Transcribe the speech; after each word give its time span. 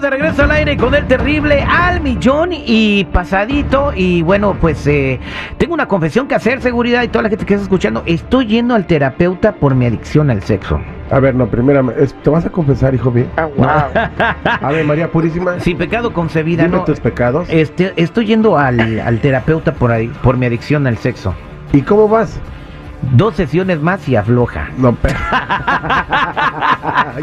estamos 0.00 0.02
de 0.02 0.10
regreso 0.10 0.42
al 0.44 0.50
aire 0.52 0.76
con 0.78 0.94
el 0.94 1.06
terrible 1.06 1.62
al 1.62 2.00
millón 2.00 2.50
y 2.52 3.04
pasadito. 3.12 3.92
Y 3.94 4.22
bueno, 4.22 4.56
pues 4.60 4.86
eh, 4.86 5.20
tengo 5.58 5.74
una 5.74 5.86
confesión 5.86 6.26
que 6.26 6.34
hacer, 6.34 6.62
seguridad 6.62 7.02
y 7.02 7.08
toda 7.08 7.22
la 7.24 7.28
gente 7.28 7.44
que 7.44 7.54
está 7.54 7.64
escuchando. 7.64 8.02
Estoy 8.06 8.46
yendo 8.46 8.74
al 8.74 8.86
terapeuta 8.86 9.52
por 9.52 9.74
mi 9.74 9.84
adicción 9.86 10.30
al 10.30 10.42
sexo. 10.42 10.80
A 11.10 11.18
ver, 11.20 11.34
no, 11.34 11.46
primero, 11.48 11.92
¿te 12.22 12.30
vas 12.30 12.46
a 12.46 12.50
confesar, 12.50 12.94
hijo 12.94 13.10
mío? 13.10 13.26
Ah, 13.36 13.46
wow. 13.56 13.66
A 14.68 14.70
ver, 14.72 14.84
María 14.86 15.10
Purísima. 15.10 15.58
Sin 15.60 15.76
pecado 15.76 16.12
concebida, 16.12 16.62
Dime 16.64 16.78
¿no? 16.78 16.84
tus 16.84 17.00
pecados. 17.00 17.48
Este, 17.50 17.92
estoy 17.96 18.26
yendo 18.26 18.56
al, 18.56 19.00
al 19.00 19.18
terapeuta 19.20 19.72
por, 19.74 19.90
adi- 19.90 20.12
por 20.22 20.36
mi 20.36 20.46
adicción 20.46 20.86
al 20.86 20.96
sexo. 20.98 21.34
¿Y 21.72 21.82
cómo 21.82 22.08
vas? 22.08 22.38
Dos 23.12 23.34
sesiones 23.34 23.80
más 23.80 24.06
y 24.08 24.16
afloja. 24.16 24.68
No, 24.76 24.94
pero... 24.94 25.14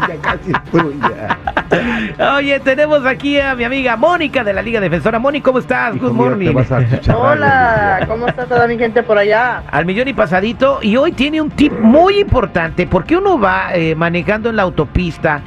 ya 0.08 0.16
casi 0.20 0.50
es 0.50 0.64
tuya. 0.70 1.38
Oye, 2.36 2.60
tenemos 2.60 3.04
aquí 3.04 3.38
a 3.38 3.54
mi 3.54 3.64
amiga 3.64 3.96
Mónica 3.96 4.42
de 4.44 4.52
la 4.52 4.62
Liga 4.62 4.80
Defensora. 4.80 5.18
Mónica, 5.18 5.44
¿cómo 5.44 5.58
estás? 5.58 5.94
Hijo 5.96 6.06
Good 6.08 6.14
mío, 6.14 6.24
morning. 6.24 6.46
te 6.48 6.52
vas 6.54 6.72
a 6.72 6.76
achicharrar, 6.78 7.36
Hola. 7.36 8.04
¿cómo 8.08 8.26
está 8.28 8.46
toda 8.46 8.66
mi 8.66 8.78
gente 8.78 9.02
por 9.02 9.18
allá? 9.18 9.62
Al 9.70 9.84
millón 9.84 10.08
y 10.08 10.12
pasadito. 10.14 10.78
Y 10.82 10.96
hoy 10.96 11.12
tiene 11.12 11.40
un 11.40 11.50
tip 11.50 11.72
muy 11.80 12.20
importante. 12.20 12.86
Porque 12.86 13.16
uno 13.16 13.38
va 13.38 13.74
eh, 13.74 13.94
manejando 13.94 14.50
en 14.50 14.56
la 14.56 14.62
autopista 14.62 15.42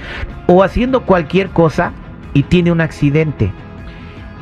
o 0.47 0.63
haciendo 0.63 1.01
cualquier 1.01 1.49
cosa 1.49 1.91
y 2.33 2.43
tiene 2.43 2.71
un 2.71 2.81
accidente. 2.81 3.51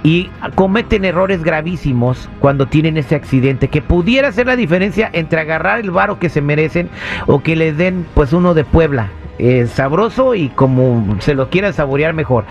Y 0.04 0.30
cometen 0.56 1.04
errores 1.04 1.44
gravísimos 1.44 2.30
cuando 2.40 2.68
tienen 2.68 2.98
ese 2.98 3.16
accidente. 3.16 3.68
Que 3.70 3.82
pudiera 3.82 4.32
ser 4.32 4.48
la 4.48 4.56
diferencia 4.56 5.10
entre 5.14 5.42
agarrar 5.42 5.80
el 5.80 5.92
varo 5.92 6.20
que 6.20 6.30
se 6.30 6.42
merecen 6.42 6.90
o 7.28 7.42
que 7.42 7.56
les 7.56 7.78
den 7.78 8.06
pues 8.14 8.34
uno 8.34 8.54
de 8.54 8.64
Puebla. 8.64 9.10
Eh, 9.40 9.66
sabroso 9.68 10.36
y 10.36 10.50
como 10.50 11.18
se 11.22 11.34
lo 11.34 11.50
quieran 11.50 11.74
saborear 11.74 12.14
mejor. 12.14 12.44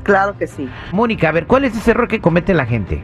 Claro 0.02 0.36
que 0.36 0.46
sí. 0.46 0.68
Mónica, 0.92 1.30
a 1.30 1.32
ver, 1.32 1.46
¿cuál 1.46 1.64
es 1.64 1.74
ese 1.77 1.92
error 1.92 2.08
que 2.08 2.20
comete 2.20 2.52
la 2.55 2.66
gente? 2.66 3.02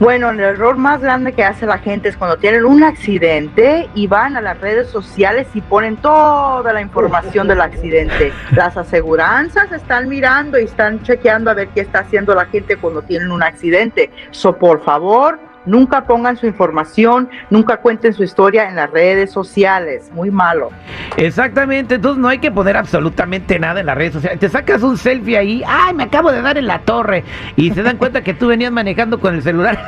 Bueno, 0.00 0.30
el 0.30 0.38
error 0.38 0.76
más 0.76 1.00
grande 1.00 1.32
que 1.32 1.42
hace 1.42 1.66
la 1.66 1.78
gente 1.78 2.08
es 2.08 2.16
cuando 2.16 2.36
tienen 2.36 2.64
un 2.64 2.84
accidente 2.84 3.90
y 3.96 4.06
van 4.06 4.36
a 4.36 4.40
las 4.40 4.60
redes 4.60 4.88
sociales 4.90 5.48
y 5.54 5.60
ponen 5.60 5.96
toda 5.96 6.72
la 6.72 6.80
información 6.80 7.48
del 7.48 7.60
accidente. 7.60 8.32
Las 8.52 8.76
aseguranzas 8.76 9.72
están 9.72 10.08
mirando 10.08 10.56
y 10.56 10.64
están 10.64 11.02
chequeando 11.02 11.50
a 11.50 11.54
ver 11.54 11.70
qué 11.70 11.80
está 11.80 12.00
haciendo 12.00 12.32
la 12.36 12.46
gente 12.46 12.76
cuando 12.76 13.02
tienen 13.02 13.32
un 13.32 13.42
accidente. 13.42 14.12
So, 14.30 14.56
por 14.56 14.84
favor, 14.84 15.40
nunca 15.68 16.04
pongan 16.04 16.36
su 16.36 16.46
información, 16.46 17.28
nunca 17.50 17.76
cuenten 17.78 18.12
su 18.14 18.24
historia 18.24 18.68
en 18.68 18.76
las 18.76 18.90
redes 18.90 19.30
sociales. 19.30 20.10
Muy 20.12 20.30
malo. 20.30 20.70
Exactamente, 21.16 21.96
entonces 21.96 22.20
no 22.20 22.28
hay 22.28 22.38
que 22.38 22.50
poner 22.50 22.76
absolutamente 22.76 23.58
nada 23.58 23.80
en 23.80 23.86
las 23.86 23.96
redes 23.96 24.14
sociales. 24.14 24.40
Te 24.40 24.48
sacas 24.48 24.82
un 24.82 24.96
selfie 24.96 25.38
ahí, 25.38 25.62
ay, 25.66 25.94
me 25.94 26.04
acabo 26.04 26.32
de 26.32 26.42
dar 26.42 26.58
en 26.58 26.66
la 26.66 26.80
torre. 26.80 27.24
Y 27.56 27.70
se 27.72 27.82
dan 27.82 27.96
cuenta 27.96 28.22
que 28.22 28.34
tú 28.34 28.48
venías 28.48 28.72
manejando 28.72 29.20
con 29.20 29.34
el 29.34 29.42
celular 29.42 29.78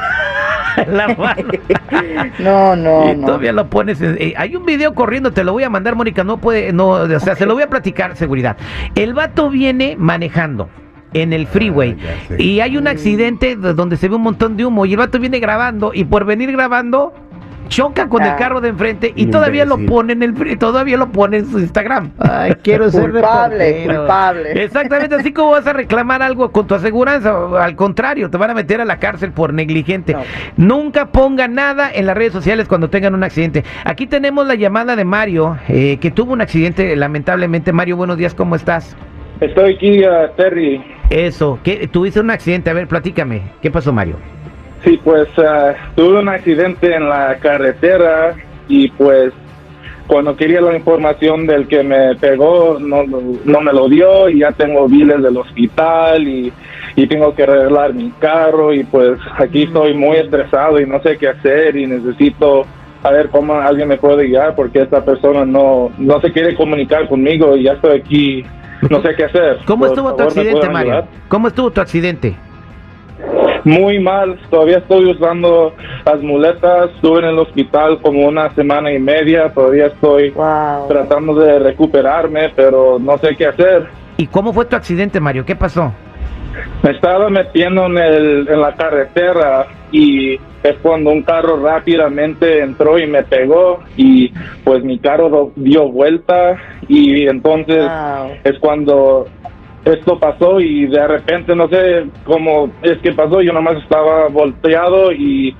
la 0.86 1.08
mano. 1.18 1.48
No, 2.38 2.76
no, 2.76 3.10
y 3.12 3.16
no. 3.16 3.26
todavía 3.26 3.52
lo 3.52 3.68
pones. 3.68 4.00
en- 4.00 4.16
eh, 4.20 4.34
hay 4.36 4.56
un 4.56 4.64
video 4.64 4.94
corriendo, 4.94 5.32
te 5.32 5.44
lo 5.44 5.52
voy 5.52 5.64
a 5.64 5.70
mandar, 5.70 5.96
Mónica. 5.96 6.24
No 6.24 6.38
puede, 6.38 6.72
no, 6.72 6.88
o 6.90 7.20
sea, 7.20 7.34
se 7.34 7.46
lo 7.46 7.54
voy 7.54 7.62
a 7.62 7.68
platicar, 7.70 8.16
seguridad. 8.16 8.56
El 8.94 9.14
vato 9.14 9.50
viene 9.50 9.96
manejando 9.98 10.68
en 11.12 11.32
el 11.32 11.46
freeway 11.46 11.96
Ah, 12.00 12.34
y 12.38 12.60
hay 12.60 12.76
un 12.76 12.86
accidente 12.86 13.56
de- 13.56 13.74
donde 13.74 13.96
se 13.96 14.08
ve 14.08 14.14
un 14.16 14.22
montón 14.22 14.56
de 14.56 14.64
humo 14.64 14.86
y 14.86 14.92
el 14.92 14.98
vato 14.98 15.18
viene 15.18 15.40
grabando 15.40 15.90
y 15.94 16.04
por 16.04 16.24
venir 16.24 16.52
grabando 16.52 17.12
choca 17.68 18.08
con 18.08 18.20
el 18.22 18.30
Ah. 18.30 18.36
carro 18.36 18.60
de 18.60 18.68
enfrente 18.70 19.12
y 19.14 19.26
todavía 19.26 19.64
lo 19.64 19.78
pone 19.86 20.12
en 20.12 20.24
el 20.24 20.58
todavía 20.58 20.96
lo 20.96 21.12
pone 21.12 21.36
en 21.38 21.46
su 21.46 21.60
Instagram. 21.60 22.10
Ay, 22.18 22.54
quiero 22.64 22.90
ser 22.90 23.12
Culpable, 23.12 23.84
culpable. 23.86 24.64
Exactamente, 24.64 25.14
así 25.14 25.32
como 25.32 25.52
vas 25.52 25.66
a 25.68 25.72
reclamar 25.72 26.20
algo 26.20 26.50
con 26.50 26.66
tu 26.66 26.74
aseguranza, 26.74 27.32
al 27.62 27.76
contrario, 27.76 28.28
te 28.28 28.36
van 28.38 28.50
a 28.50 28.54
meter 28.54 28.80
a 28.80 28.84
la 28.84 28.98
cárcel 28.98 29.30
por 29.30 29.54
negligente. 29.54 30.14
No. 30.14 30.22
Nunca 30.56 31.06
pongan 31.12 31.54
nada 31.54 31.90
en 31.94 32.06
las 32.06 32.16
redes 32.16 32.32
sociales 32.32 32.66
cuando 32.66 32.90
tengan 32.90 33.14
un 33.14 33.22
accidente. 33.22 33.62
Aquí 33.84 34.08
tenemos 34.08 34.48
la 34.48 34.56
llamada 34.56 34.96
de 34.96 35.04
Mario, 35.04 35.56
eh, 35.68 35.98
que 36.00 36.10
tuvo 36.10 36.32
un 36.32 36.40
accidente, 36.40 36.96
lamentablemente. 36.96 37.72
Mario, 37.72 37.96
buenos 37.96 38.16
días, 38.16 38.34
¿cómo 38.34 38.56
estás? 38.56 38.96
Estoy 39.40 39.74
aquí, 39.74 40.00
uh, 40.04 40.28
Terry. 40.36 40.82
Eso, 41.10 41.58
¿qué, 41.64 41.88
tuviste 41.88 42.20
un 42.20 42.30
accidente, 42.30 42.70
a 42.70 42.72
ver, 42.72 42.86
platícame. 42.86 43.42
¿Qué 43.60 43.70
pasó, 43.70 43.92
Mario? 43.92 44.16
Sí, 44.84 44.98
pues 45.02 45.28
uh, 45.36 45.74
tuve 45.94 46.20
un 46.20 46.28
accidente 46.28 46.94
en 46.94 47.08
la 47.08 47.36
carretera 47.38 48.34
y 48.68 48.88
pues 48.90 49.32
cuando 50.06 50.36
quería 50.36 50.60
la 50.60 50.76
información 50.76 51.46
del 51.46 51.68
que 51.68 51.82
me 51.82 52.14
pegó 52.16 52.78
no, 52.80 53.04
no 53.04 53.60
me 53.60 53.72
lo 53.72 53.88
dio 53.88 54.28
y 54.28 54.38
ya 54.38 54.52
tengo 54.52 54.88
biles 54.88 55.22
del 55.22 55.36
hospital 55.36 56.26
y, 56.26 56.52
y 56.96 57.06
tengo 57.06 57.34
que 57.34 57.42
arreglar 57.42 57.94
mi 57.94 58.10
carro 58.12 58.72
y 58.72 58.84
pues 58.84 59.18
aquí 59.38 59.64
estoy 59.64 59.94
muy 59.94 60.16
estresado 60.16 60.80
y 60.80 60.86
no 60.86 61.02
sé 61.02 61.16
qué 61.16 61.28
hacer 61.28 61.76
y 61.76 61.86
necesito 61.86 62.66
saber 63.02 63.28
cómo 63.30 63.54
alguien 63.54 63.88
me 63.88 63.96
puede 63.96 64.26
guiar 64.26 64.54
porque 64.54 64.82
esta 64.82 65.04
persona 65.04 65.44
no, 65.44 65.90
no 65.98 66.20
se 66.20 66.32
quiere 66.32 66.54
comunicar 66.54 67.08
conmigo 67.08 67.56
y 67.56 67.64
ya 67.64 67.72
estoy 67.72 67.98
aquí, 67.98 68.44
no 68.88 69.02
sé 69.02 69.14
qué 69.16 69.24
hacer. 69.24 69.58
¿Cómo 69.66 69.80
Por 69.86 69.88
estuvo 69.94 70.10
tu 70.12 70.18
favor, 70.18 70.34
¿me 70.34 70.40
accidente, 70.42 70.68
Mario? 70.70 70.92
ayudar? 70.92 71.08
¿Cómo 71.28 71.48
estuvo 71.48 71.70
tu 71.70 71.80
accidente? 71.80 72.36
Muy 73.64 73.98
mal, 73.98 74.38
todavía 74.48 74.78
estoy 74.78 75.10
usando 75.10 75.74
las 76.06 76.22
muletas, 76.22 76.90
estuve 76.94 77.18
en 77.18 77.26
el 77.26 77.38
hospital 77.38 77.98
como 78.00 78.26
una 78.26 78.48
semana 78.54 78.90
y 78.92 78.98
media, 78.98 79.52
todavía 79.52 79.86
estoy 79.88 80.30
Wow. 80.30 80.88
tratando 80.88 81.34
de 81.34 81.58
recuperarme, 81.58 82.50
pero 82.56 82.98
no 82.98 83.18
sé 83.18 83.36
qué 83.36 83.46
hacer. 83.48 83.86
¿Y 84.16 84.26
cómo 84.26 84.52
fue 84.54 84.64
tu 84.64 84.76
accidente, 84.76 85.20
Mario? 85.20 85.44
¿Qué 85.44 85.54
pasó? 85.54 85.92
Me 86.82 86.90
estaba 86.90 87.28
metiendo 87.30 87.86
en, 87.86 87.98
el, 87.98 88.48
en 88.48 88.60
la 88.60 88.74
carretera 88.74 89.66
y 89.92 90.34
es 90.62 90.76
cuando 90.82 91.10
un 91.10 91.22
carro 91.22 91.62
rápidamente 91.62 92.60
entró 92.60 92.98
y 92.98 93.06
me 93.06 93.22
pegó 93.22 93.80
y 93.96 94.32
pues 94.64 94.82
mi 94.84 94.98
carro 94.98 95.52
dio 95.56 95.88
vuelta 95.88 96.56
y 96.88 97.26
entonces 97.26 97.86
Wow. 97.86 98.32
es 98.44 98.58
cuando 98.58 99.26
esto 99.84 100.18
pasó 100.18 100.60
y 100.60 100.86
de 100.86 101.06
repente 101.06 101.54
no 101.56 101.68
sé 101.68 102.04
cómo 102.24 102.70
es 102.82 102.98
que 102.98 103.12
pasó, 103.12 103.40
yo 103.40 103.52
nomás 103.52 103.76
estaba 103.82 104.28
volteado 104.28 105.12
y 105.12 105.54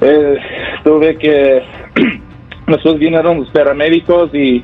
eh, 0.00 0.36
tuve 0.84 1.16
que 1.16 1.62
después 2.68 2.98
vinieron 2.98 3.40
los 3.40 3.50
paramédicos 3.50 4.32
y 4.34 4.62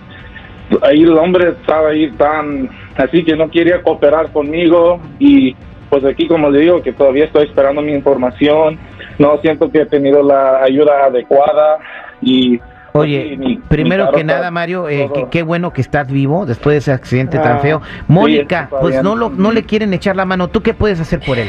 ahí 0.82 1.02
el 1.02 1.19
hombre 1.19 1.49
estaba 1.50 1.88
ahí 1.90 2.10
tan 2.12 2.69
así 2.96 3.25
que 3.25 3.37
no 3.37 3.50
quería 3.50 3.82
cooperar 3.82 4.31
conmigo 4.32 5.00
y 5.19 5.55
pues 5.91 6.05
aquí 6.05 6.26
como 6.26 6.50
le 6.50 6.61
digo 6.61 6.82
que 6.82 6.93
todavía 6.93 7.25
estoy 7.26 7.46
esperando 7.46 7.81
mi 7.82 7.93
información, 7.93 8.79
no 9.19 9.38
siento 9.43 9.70
que 9.70 9.82
he 9.82 9.87
tenido 9.87 10.23
la 10.23 10.62
ayuda 10.62 11.05
adecuada 11.06 11.79
y 12.23 12.61
Oye, 12.96 13.31
Sí, 13.31 13.37
mi- 13.37 13.56
primero 13.56 14.06
mi 14.12 14.19
que 14.19 14.25
nada, 14.25 14.52
Mario, 14.52 14.88
eh, 14.88 15.11
qué, 15.32 15.43
bueno 15.43 15.73
que 15.73 15.81
estás 15.81 16.06
vivo 16.06 16.46
después 16.46 16.75
de 16.75 16.79
ese 16.79 16.93
accidente 16.93 17.38
tan 17.41 17.56
Ah, 17.56 17.58
feo. 17.58 17.82
Mónica, 18.06 18.69
pues 18.70 18.93
bien. 18.94 19.02
no, 19.02 19.17
lo, 19.17 19.31
no 19.31 19.50
le 19.50 19.64
quieren 19.64 19.93
echar 19.93 20.14
la 20.14 20.25
mano. 20.25 20.46
¿Tú 20.46 20.61
qué 20.62 20.75
puedes 20.75 21.00
hacer 21.00 21.19
por 21.19 21.37
él? 21.37 21.49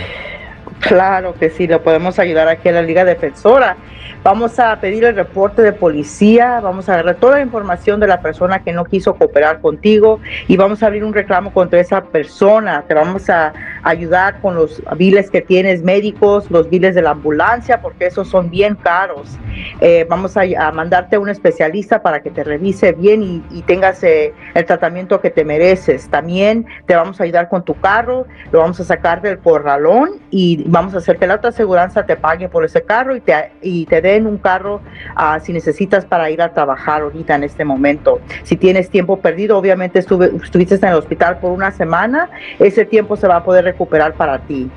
Claro 0.79 1.33
que 1.33 1.49
sí, 1.49 1.67
lo 1.67 1.81
podemos 1.81 2.19
ayudar 2.19 2.47
aquí 2.47 2.69
en 2.69 2.75
la 2.75 2.81
Liga 2.81 3.05
Defensora. 3.05 3.77
Vamos 4.23 4.59
a 4.59 4.79
pedir 4.79 5.03
el 5.03 5.15
reporte 5.15 5.61
de 5.61 5.71
policía, 5.71 6.59
vamos 6.59 6.89
a 6.89 6.93
agarrar 6.93 7.15
toda 7.17 7.35
la 7.35 7.43
información 7.43 7.99
de 7.99 8.07
la 8.07 8.21
persona 8.21 8.63
que 8.63 8.73
no 8.73 8.83
quiso 8.85 9.15
cooperar 9.15 9.61
contigo 9.61 10.19
y 10.47 10.57
vamos 10.57 10.81
a 10.81 10.87
abrir 10.87 11.03
un 11.03 11.13
reclamo 11.13 11.53
contra 11.53 11.79
esa 11.79 12.03
persona. 12.05 12.83
Te 12.87 12.95
vamos 12.95 13.29
a 13.29 13.53
ayudar 13.83 14.41
con 14.41 14.55
los 14.55 14.81
biles 14.97 15.29
que 15.29 15.41
tienes 15.41 15.83
médicos, 15.83 16.49
los 16.49 16.69
biles 16.71 16.95
de 16.95 17.03
la 17.03 17.11
ambulancia, 17.11 17.81
porque 17.81 18.07
esos 18.07 18.27
son 18.27 18.49
bien 18.49 18.75
caros. 18.75 19.37
Eh, 19.79 20.07
vamos 20.09 20.35
a, 20.37 20.71
mandarte 20.71 21.17
a 21.17 21.19
un 21.19 21.29
especialista 21.29 22.01
para 22.01 22.23
que 22.23 22.31
te 22.31 22.43
revise 22.43 22.93
bien 22.93 23.21
y, 23.21 23.43
y 23.51 23.61
tengas 23.61 24.03
eh, 24.03 24.33
el 24.55 24.65
tratamiento 24.65 25.21
que 25.21 25.29
te 25.29 25.45
mereces. 25.45 26.09
También 26.09 26.65
te 26.87 26.95
vamos 26.95 27.21
a 27.21 27.25
ayudar 27.25 27.47
con 27.47 27.63
tu 27.63 27.75
carro, 27.75 28.25
lo 28.51 28.59
vamos 28.59 28.79
a 28.79 28.83
sacar 28.83 29.21
del 29.21 29.37
corralón 29.37 30.19
y 30.31 30.63
vamos 30.67 30.93
a 30.95 30.97
hacer 30.97 31.17
que 31.17 31.27
la 31.27 31.35
otra 31.35 31.49
aseguranza 31.49 32.05
te 32.05 32.15
pague 32.15 32.49
por 32.49 32.65
ese 32.65 32.83
carro 32.83 33.15
y 33.15 33.21
te, 33.21 33.51
y 33.61 33.85
te 33.85 34.01
den 34.01 34.25
un 34.27 34.37
carro 34.37 34.81
ah, 35.15 35.39
si 35.41 35.53
necesitas 35.53 36.05
para 36.05 36.29
ir 36.29 36.41
a 36.41 36.53
trabajar 36.53 37.01
ahorita 37.03 37.35
en 37.35 37.43
este 37.43 37.63
momento. 37.65 38.19
Si 38.43 38.55
tienes 38.55 38.89
tiempo 38.89 39.17
perdido, 39.19 39.57
obviamente 39.57 39.99
estuve, 39.99 40.31
estuviste 40.43 40.75
en 40.75 40.85
el 40.85 40.95
hospital 40.95 41.37
por 41.39 41.51
una 41.51 41.71
semana, 41.71 42.29
ese 42.59 42.85
tiempo 42.85 43.15
se 43.15 43.27
va 43.27 43.37
a 43.37 43.43
poder 43.43 43.63
recuperar 43.65 44.13
para 44.13 44.39
ti. 44.39 44.69